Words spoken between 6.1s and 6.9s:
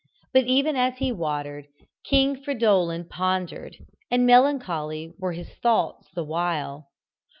the while.